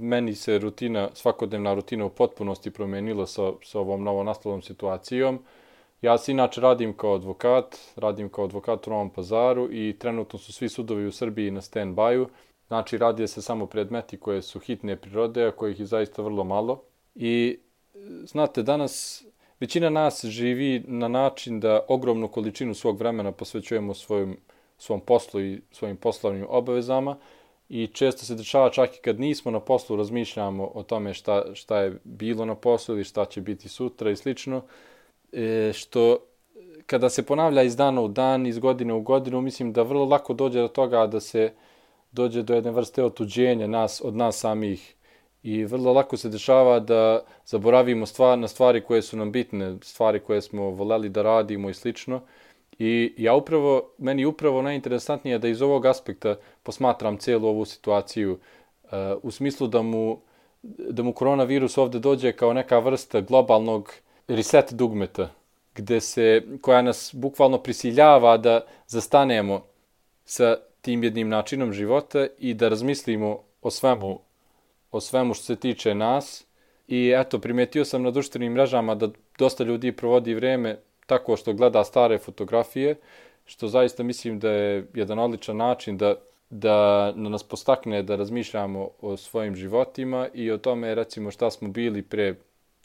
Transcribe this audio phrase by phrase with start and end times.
[0.00, 5.38] meni se rutina, svakodnevna rutina u potpunosti promenila sa, sa ovom novonastalom situacijom.
[6.02, 10.52] Ja se inače radim kao advokat, radim kao advokat u Novom pazaru i trenutno su
[10.52, 12.26] svi sudovi u Srbiji na stand-by-u.
[12.68, 16.82] Znači, radi se samo predmeti koje su hitne prirode, a kojih je zaista vrlo malo.
[17.14, 17.58] I,
[18.24, 19.24] znate, danas
[19.60, 24.36] većina nas živi na način da ogromnu količinu svog vremena posvećujemo svojom,
[24.78, 27.16] svom poslu i svojim poslovnim obavezama
[27.68, 31.78] i često se dešava čak i kad nismo na poslu razmišljamo o tome šta, šta
[31.78, 34.62] je bilo na poslu ili šta će biti sutra i slično,
[35.32, 36.18] e, što
[36.86, 40.34] kada se ponavlja iz dana u dan, iz godine u godinu, mislim da vrlo lako
[40.34, 41.52] dođe do toga da se
[42.12, 44.94] dođe do jedne vrste otuđenja nas, od nas samih
[45.42, 50.20] i vrlo lako se dešava da zaboravimo stvar, na stvari koje su nam bitne, stvari
[50.20, 52.20] koje smo voleli da radimo i slično.
[52.78, 58.90] I ja upravo, meni upravo najinteresantnije da iz ovog aspekta posmatram celu ovu situaciju uh,
[59.22, 60.18] u smislu da mu,
[60.62, 63.92] da mu koronavirus ovde dođe kao neka vrsta globalnog
[64.28, 65.30] reset dugmeta,
[65.74, 69.62] gde se, koja nas bukvalno prisiljava da zastanemo
[70.24, 74.20] sa tim jednim načinom života i da razmislimo o svemu,
[74.90, 76.46] o svemu što se tiče nas.
[76.88, 81.84] I eto, primetio sam na društvenim mrežama da dosta ljudi provodi vreme tako što gleda
[81.84, 82.96] stare fotografije,
[83.44, 86.14] što zaista mislim da je jedan odličan način da,
[86.50, 92.02] da nas postakne da razmišljamo o svojim životima i o tome recimo šta smo bili
[92.02, 92.34] pre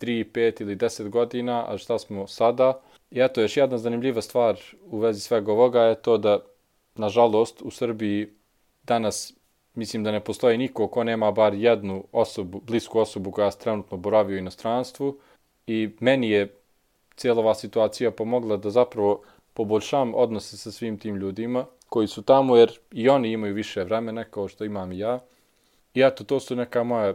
[0.00, 2.80] 3, 5 ili 10 godina, a šta smo sada.
[3.10, 6.38] I eto, još jedna zanimljiva stvar u vezi svega ovoga je to da,
[6.94, 8.28] nažalost, u Srbiji
[8.82, 9.34] danas
[9.74, 14.34] mislim da ne postoji niko ko nema bar jednu osobu, blisku osobu koja trenutno boravi
[14.34, 15.18] u inostranstvu
[15.66, 16.54] i meni je
[17.16, 19.22] cijela ova situacija pomogla da zapravo
[19.54, 24.24] poboljšam odnose sa svim tim ljudima koji su tamo, jer i oni imaju više vremena
[24.24, 25.20] kao što imam i ja.
[25.94, 27.14] I eto, to su neka moja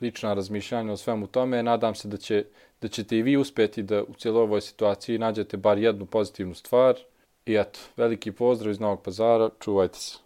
[0.00, 1.62] lična razmišljanja o svemu tome.
[1.62, 2.44] Nadam se da, će,
[2.80, 6.94] da ćete i vi uspeti da u cijeloj ovoj situaciji nađete bar jednu pozitivnu stvar.
[7.46, 10.23] I eto, veliki pozdrav iz Novog pazara, čuvajte se.